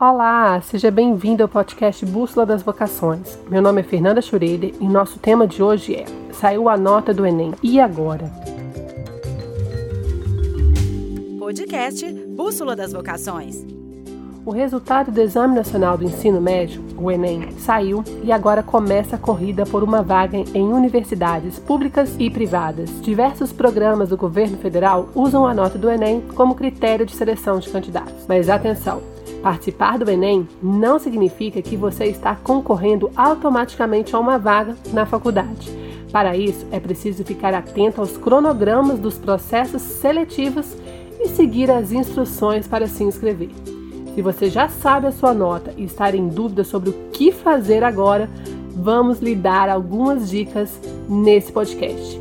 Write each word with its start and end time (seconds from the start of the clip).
Olá, 0.00 0.60
seja 0.60 0.92
bem-vindo 0.92 1.42
ao 1.42 1.48
podcast 1.48 2.06
Bússola 2.06 2.46
das 2.46 2.62
Vocações. 2.62 3.36
Meu 3.50 3.60
nome 3.60 3.80
é 3.80 3.82
Fernanda 3.82 4.22
Schroeder 4.22 4.72
e 4.80 4.86
nosso 4.86 5.18
tema 5.18 5.44
de 5.44 5.60
hoje 5.60 5.96
é 5.96 6.04
Saiu 6.32 6.68
a 6.68 6.76
nota 6.76 7.12
do 7.12 7.26
Enem. 7.26 7.52
E 7.64 7.80
agora? 7.80 8.30
Podcast 11.40 12.12
Bússola 12.12 12.76
das 12.76 12.92
Vocações. 12.92 13.66
O 14.46 14.52
resultado 14.52 15.10
do 15.10 15.20
Exame 15.20 15.56
Nacional 15.56 15.98
do 15.98 16.04
Ensino 16.04 16.40
Médio, 16.40 16.80
o 16.96 17.10
Enem, 17.10 17.50
saiu 17.58 18.04
e 18.22 18.30
agora 18.30 18.62
começa 18.62 19.16
a 19.16 19.18
corrida 19.18 19.66
por 19.66 19.82
uma 19.82 20.00
vaga 20.00 20.38
em 20.54 20.72
universidades 20.72 21.58
públicas 21.58 22.14
e 22.20 22.30
privadas. 22.30 23.02
Diversos 23.02 23.52
programas 23.52 24.10
do 24.10 24.16
governo 24.16 24.58
federal 24.58 25.08
usam 25.12 25.44
a 25.44 25.52
nota 25.52 25.76
do 25.76 25.90
Enem 25.90 26.20
como 26.36 26.54
critério 26.54 27.04
de 27.04 27.16
seleção 27.16 27.58
de 27.58 27.68
candidatos. 27.68 28.24
Mas 28.28 28.48
atenção! 28.48 29.17
Participar 29.42 29.98
do 29.98 30.10
Enem 30.10 30.48
não 30.62 30.98
significa 30.98 31.62
que 31.62 31.76
você 31.76 32.06
está 32.06 32.34
concorrendo 32.34 33.10
automaticamente 33.16 34.14
a 34.14 34.18
uma 34.18 34.38
vaga 34.38 34.76
na 34.92 35.06
faculdade. 35.06 35.70
Para 36.10 36.36
isso, 36.36 36.66
é 36.72 36.80
preciso 36.80 37.24
ficar 37.24 37.54
atento 37.54 38.00
aos 38.00 38.16
cronogramas 38.16 38.98
dos 38.98 39.16
processos 39.18 39.82
seletivos 39.82 40.76
e 41.20 41.28
seguir 41.28 41.70
as 41.70 41.92
instruções 41.92 42.66
para 42.66 42.86
se 42.86 43.04
inscrever. 43.04 43.50
Se 44.14 44.22
você 44.22 44.50
já 44.50 44.68
sabe 44.68 45.06
a 45.06 45.12
sua 45.12 45.32
nota 45.32 45.72
e 45.76 45.84
está 45.84 46.10
em 46.10 46.28
dúvida 46.28 46.64
sobre 46.64 46.90
o 46.90 46.92
que 47.12 47.30
fazer 47.30 47.84
agora, 47.84 48.28
vamos 48.74 49.20
lhe 49.20 49.34
dar 49.34 49.68
algumas 49.68 50.28
dicas 50.28 50.80
nesse 51.08 51.52
podcast. 51.52 52.20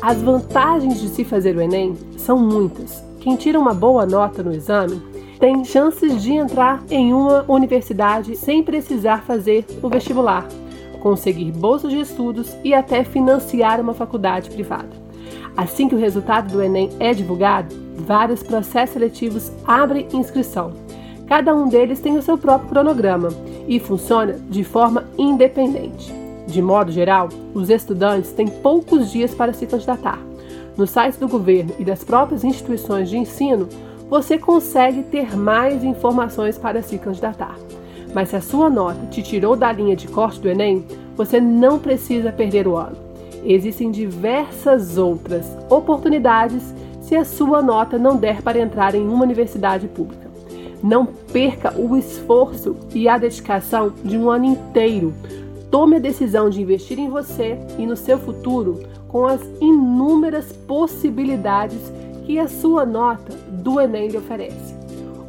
As 0.00 0.20
vantagens 0.20 1.00
de 1.00 1.08
se 1.08 1.24
fazer 1.24 1.56
o 1.56 1.60
Enem 1.60 1.96
são 2.16 2.38
muitas. 2.38 3.02
Quem 3.20 3.36
tira 3.36 3.58
uma 3.58 3.72
boa 3.72 4.04
nota 4.04 4.42
no 4.42 4.52
exame 4.52 5.11
tem 5.42 5.64
chances 5.64 6.22
de 6.22 6.34
entrar 6.34 6.80
em 6.88 7.12
uma 7.12 7.44
universidade 7.48 8.36
sem 8.36 8.62
precisar 8.62 9.24
fazer 9.24 9.66
o 9.82 9.88
vestibular, 9.88 10.46
conseguir 11.00 11.50
bolsas 11.50 11.90
de 11.90 11.98
estudos 11.98 12.56
e 12.62 12.72
até 12.72 13.02
financiar 13.02 13.80
uma 13.80 13.92
faculdade 13.92 14.48
privada. 14.48 14.90
Assim 15.56 15.88
que 15.88 15.96
o 15.96 15.98
resultado 15.98 16.52
do 16.52 16.62
Enem 16.62 16.90
é 17.00 17.12
divulgado, 17.12 17.74
vários 17.96 18.40
processos 18.40 18.92
seletivos 18.92 19.50
abrem 19.66 20.06
inscrição. 20.12 20.74
Cada 21.26 21.52
um 21.52 21.68
deles 21.68 21.98
tem 21.98 22.16
o 22.16 22.22
seu 22.22 22.38
próprio 22.38 22.70
cronograma 22.70 23.30
e 23.66 23.80
funciona 23.80 24.34
de 24.48 24.62
forma 24.62 25.08
independente. 25.18 26.14
De 26.46 26.62
modo 26.62 26.92
geral, 26.92 27.28
os 27.52 27.68
estudantes 27.68 28.30
têm 28.30 28.46
poucos 28.46 29.10
dias 29.10 29.34
para 29.34 29.52
se 29.52 29.66
candidatar. 29.66 30.20
No 30.76 30.86
site 30.86 31.18
do 31.18 31.26
governo 31.26 31.72
e 31.80 31.84
das 31.84 32.04
próprias 32.04 32.44
instituições 32.44 33.10
de 33.10 33.18
ensino, 33.18 33.68
você 34.12 34.36
consegue 34.36 35.04
ter 35.04 35.34
mais 35.34 35.82
informações 35.82 36.58
para 36.58 36.82
se 36.82 36.98
candidatar. 36.98 37.56
Mas 38.12 38.28
se 38.28 38.36
a 38.36 38.42
sua 38.42 38.68
nota 38.68 39.06
te 39.06 39.22
tirou 39.22 39.56
da 39.56 39.72
linha 39.72 39.96
de 39.96 40.06
corte 40.06 40.38
do 40.38 40.50
Enem, 40.50 40.84
você 41.16 41.40
não 41.40 41.78
precisa 41.78 42.30
perder 42.30 42.68
o 42.68 42.76
ano. 42.76 42.98
Existem 43.42 43.90
diversas 43.90 44.98
outras 44.98 45.46
oportunidades 45.70 46.74
se 47.00 47.16
a 47.16 47.24
sua 47.24 47.62
nota 47.62 47.96
não 47.96 48.14
der 48.14 48.42
para 48.42 48.58
entrar 48.58 48.94
em 48.94 49.00
uma 49.00 49.24
universidade 49.24 49.88
pública. 49.88 50.30
Não 50.82 51.06
perca 51.06 51.72
o 51.74 51.96
esforço 51.96 52.76
e 52.94 53.08
a 53.08 53.16
dedicação 53.16 53.94
de 54.04 54.18
um 54.18 54.28
ano 54.28 54.44
inteiro. 54.44 55.14
Tome 55.70 55.96
a 55.96 56.00
decisão 56.00 56.50
de 56.50 56.60
investir 56.60 56.98
em 56.98 57.08
você 57.08 57.58
e 57.78 57.86
no 57.86 57.96
seu 57.96 58.18
futuro 58.18 58.78
com 59.08 59.24
as 59.24 59.40
inúmeras 59.58 60.52
possibilidades 60.52 61.80
que 62.26 62.38
a 62.38 62.46
sua 62.46 62.84
nota 62.84 63.41
do 63.52 63.78
Enem 63.78 64.08
lhe 64.08 64.16
oferece. 64.16 64.74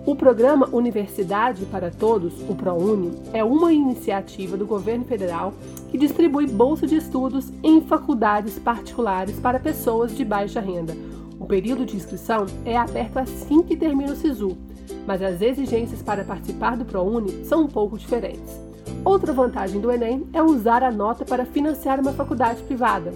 O 0.06 0.16
programa 0.16 0.70
Universidade 0.72 1.66
para 1.66 1.92
Todos, 1.92 2.34
o 2.50 2.56
ProUni, 2.56 3.12
é 3.34 3.44
uma 3.44 3.74
iniciativa 3.74 4.56
do 4.56 4.66
governo 4.66 5.04
federal 5.06 5.54
que 5.90 5.98
distribui 5.98 6.48
bolsa 6.48 6.88
de 6.88 6.96
estudos 6.96 7.52
em 7.62 7.82
faculdades 7.82 8.58
particulares 8.58 9.40
para 9.40 9.60
pessoas 9.60 10.16
de 10.16 10.24
baixa 10.24 10.60
renda. 10.60 10.96
O 11.40 11.46
período 11.46 11.86
de 11.86 11.98
inscrição 11.98 12.46
é 12.66 12.78
aberto 12.78 13.18
assim 13.18 13.62
que 13.62 13.76
termina 13.76 14.14
o 14.14 14.16
SISU, 14.16 14.58
mas 15.06 15.22
as 15.22 15.42
exigências 15.42 16.02
para 16.02 16.24
participar 16.24 16.78
do 16.78 16.86
ProUni 16.86 17.46
são 17.46 17.64
um 17.64 17.68
pouco 17.68 17.98
diferentes. 17.98 18.58
Outra 19.04 19.34
vantagem 19.34 19.82
do 19.82 19.92
Enem 19.92 20.28
é 20.32 20.42
usar 20.42 20.84
a 20.84 20.92
nota 20.92 21.26
para 21.26 21.46
financiar 21.46 22.00
uma 22.00 22.14
faculdade 22.14 22.64
privada. 22.64 23.14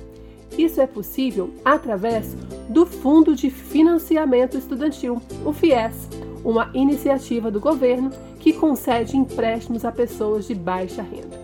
Isso 0.55 0.79
é 0.79 0.87
possível 0.87 1.51
através 1.65 2.35
do 2.69 2.85
Fundo 2.85 3.35
de 3.35 3.49
Financiamento 3.49 4.57
Estudantil, 4.57 5.21
o 5.43 5.51
FIES, 5.51 6.07
uma 6.43 6.69
iniciativa 6.73 7.49
do 7.49 7.59
governo 7.59 8.11
que 8.39 8.53
concede 8.53 9.17
empréstimos 9.17 9.83
a 9.83 9.91
pessoas 9.91 10.47
de 10.47 10.53
baixa 10.53 11.01
renda. 11.01 11.39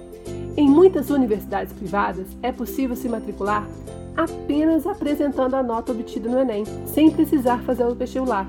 Em 0.55 0.69
muitas 0.69 1.09
universidades 1.09 1.73
privadas, 1.73 2.27
é 2.41 2.51
possível 2.51 2.95
se 2.95 3.09
matricular 3.09 3.67
apenas 4.15 4.85
apresentando 4.85 5.55
a 5.55 5.63
nota 5.63 5.91
obtida 5.91 6.29
no 6.29 6.39
Enem, 6.39 6.63
sem 6.85 7.09
precisar 7.09 7.63
fazer 7.63 7.85
o 7.85 7.95
vestibular. 7.95 8.47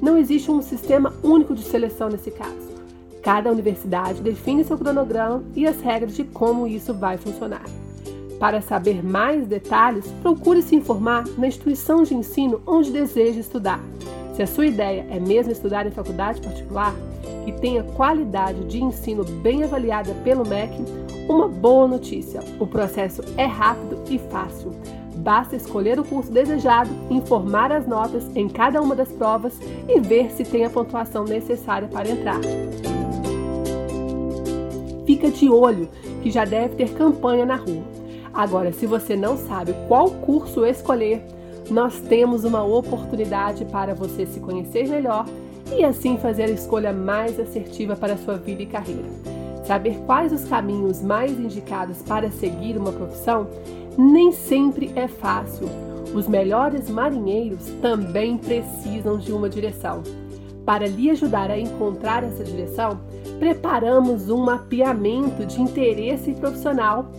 Não 0.00 0.16
existe 0.16 0.50
um 0.50 0.62
sistema 0.62 1.12
único 1.22 1.54
de 1.54 1.62
seleção 1.62 2.08
nesse 2.08 2.30
caso. 2.30 2.72
Cada 3.22 3.50
universidade 3.52 4.20
define 4.20 4.64
seu 4.64 4.76
cronograma 4.76 5.44
e 5.54 5.66
as 5.66 5.80
regras 5.80 6.16
de 6.16 6.24
como 6.24 6.66
isso 6.66 6.92
vai 6.92 7.16
funcionar. 7.16 7.64
Para 8.42 8.60
saber 8.60 9.04
mais 9.04 9.46
detalhes, 9.46 10.04
procure 10.20 10.62
se 10.62 10.74
informar 10.74 11.24
na 11.38 11.46
instituição 11.46 12.02
de 12.02 12.12
ensino 12.12 12.60
onde 12.66 12.90
deseja 12.90 13.38
estudar. 13.38 13.78
Se 14.34 14.42
a 14.42 14.48
sua 14.48 14.66
ideia 14.66 15.06
é 15.10 15.20
mesmo 15.20 15.52
estudar 15.52 15.86
em 15.86 15.92
faculdade 15.92 16.40
particular, 16.40 16.92
que 17.44 17.52
tenha 17.52 17.84
qualidade 17.84 18.64
de 18.64 18.82
ensino 18.82 19.22
bem 19.22 19.62
avaliada 19.62 20.12
pelo 20.24 20.44
MEC, 20.44 20.74
uma 21.28 21.46
boa 21.46 21.86
notícia: 21.86 22.40
o 22.58 22.66
processo 22.66 23.22
é 23.36 23.46
rápido 23.46 24.02
e 24.10 24.18
fácil. 24.18 24.72
Basta 25.18 25.54
escolher 25.54 26.00
o 26.00 26.04
curso 26.04 26.32
desejado, 26.32 26.90
informar 27.10 27.70
as 27.70 27.86
notas 27.86 28.24
em 28.34 28.48
cada 28.48 28.82
uma 28.82 28.96
das 28.96 29.12
provas 29.12 29.56
e 29.88 30.00
ver 30.00 30.32
se 30.32 30.42
tem 30.42 30.64
a 30.64 30.70
pontuação 30.70 31.22
necessária 31.22 31.86
para 31.86 32.10
entrar. 32.10 32.40
Fica 35.06 35.30
de 35.30 35.48
olho 35.48 35.88
que 36.24 36.30
já 36.32 36.44
deve 36.44 36.74
ter 36.74 36.92
campanha 36.94 37.46
na 37.46 37.54
rua. 37.54 38.01
Agora, 38.34 38.72
se 38.72 38.86
você 38.86 39.14
não 39.14 39.36
sabe 39.36 39.74
qual 39.88 40.10
curso 40.10 40.64
escolher, 40.64 41.22
nós 41.70 42.00
temos 42.00 42.44
uma 42.44 42.64
oportunidade 42.64 43.64
para 43.66 43.94
você 43.94 44.26
se 44.26 44.40
conhecer 44.40 44.88
melhor 44.88 45.26
e 45.76 45.84
assim 45.84 46.16
fazer 46.18 46.44
a 46.44 46.50
escolha 46.50 46.92
mais 46.92 47.38
assertiva 47.38 47.94
para 47.94 48.14
a 48.14 48.18
sua 48.18 48.36
vida 48.36 48.62
e 48.62 48.66
carreira. 48.66 49.08
Saber 49.64 49.98
quais 50.06 50.32
os 50.32 50.44
caminhos 50.44 51.00
mais 51.02 51.38
indicados 51.38 52.02
para 52.02 52.30
seguir 52.30 52.76
uma 52.76 52.92
profissão 52.92 53.46
nem 53.96 54.32
sempre 54.32 54.90
é 54.96 55.06
fácil. 55.06 55.68
Os 56.14 56.26
melhores 56.26 56.90
marinheiros 56.90 57.64
também 57.80 58.36
precisam 58.36 59.18
de 59.18 59.32
uma 59.32 59.48
direção. 59.48 60.02
Para 60.64 60.86
lhe 60.86 61.10
ajudar 61.10 61.50
a 61.50 61.58
encontrar 61.58 62.22
essa 62.22 62.44
direção, 62.44 63.00
preparamos 63.38 64.28
um 64.30 64.38
mapeamento 64.38 65.44
de 65.44 65.60
interesse 65.60 66.32
profissional 66.34 67.10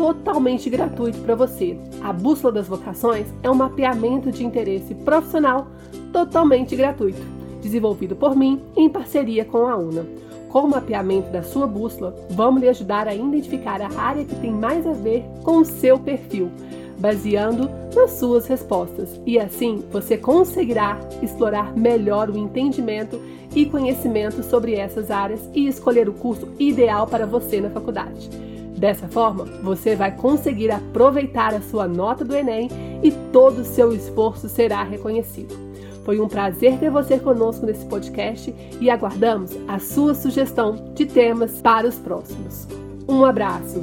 totalmente 0.00 0.70
gratuito 0.70 1.18
para 1.18 1.34
você. 1.34 1.76
A 2.02 2.10
Bússola 2.10 2.54
das 2.54 2.66
Vocações 2.66 3.26
é 3.42 3.50
um 3.50 3.54
mapeamento 3.54 4.32
de 4.32 4.46
interesse 4.46 4.94
profissional 4.94 5.66
totalmente 6.10 6.74
gratuito, 6.74 7.20
desenvolvido 7.60 8.16
por 8.16 8.34
mim 8.34 8.62
em 8.74 8.88
parceria 8.88 9.44
com 9.44 9.68
a 9.68 9.76
UNA. 9.76 10.06
Com 10.48 10.60
o 10.60 10.70
mapeamento 10.70 11.30
da 11.30 11.42
sua 11.42 11.66
bússola, 11.66 12.16
vamos 12.30 12.62
lhe 12.62 12.68
ajudar 12.70 13.06
a 13.06 13.14
identificar 13.14 13.82
a 13.82 14.00
área 14.00 14.24
que 14.24 14.34
tem 14.36 14.50
mais 14.50 14.86
a 14.86 14.92
ver 14.92 15.22
com 15.44 15.58
o 15.58 15.66
seu 15.66 15.98
perfil, 15.98 16.50
baseando 16.98 17.70
nas 17.94 18.12
suas 18.12 18.46
respostas. 18.46 19.20
E 19.26 19.38
assim 19.38 19.84
você 19.92 20.16
conseguirá 20.16 20.98
explorar 21.20 21.76
melhor 21.76 22.30
o 22.30 22.38
entendimento 22.38 23.20
e 23.54 23.66
conhecimento 23.66 24.42
sobre 24.42 24.76
essas 24.76 25.10
áreas 25.10 25.46
e 25.54 25.68
escolher 25.68 26.08
o 26.08 26.14
curso 26.14 26.48
ideal 26.58 27.06
para 27.06 27.26
você 27.26 27.60
na 27.60 27.68
faculdade. 27.68 28.49
Dessa 28.80 29.06
forma, 29.08 29.44
você 29.62 29.94
vai 29.94 30.16
conseguir 30.16 30.70
aproveitar 30.70 31.52
a 31.52 31.60
sua 31.60 31.86
nota 31.86 32.24
do 32.24 32.34
Enem 32.34 32.66
e 33.02 33.12
todo 33.30 33.58
o 33.58 33.64
seu 33.64 33.92
esforço 33.92 34.48
será 34.48 34.82
reconhecido. 34.82 35.54
Foi 36.02 36.18
um 36.18 36.26
prazer 36.26 36.78
ter 36.78 36.90
você 36.90 37.18
conosco 37.18 37.66
nesse 37.66 37.84
podcast 37.84 38.54
e 38.80 38.88
aguardamos 38.88 39.54
a 39.68 39.78
sua 39.78 40.14
sugestão 40.14 40.94
de 40.94 41.04
temas 41.04 41.60
para 41.60 41.86
os 41.86 41.96
próximos. 41.96 42.66
Um 43.06 43.22
abraço! 43.22 43.82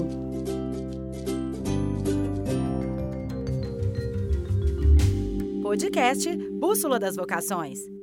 Podcast 5.62 6.36
Bússola 6.54 6.98
das 6.98 7.16
Vocações. 7.16 7.97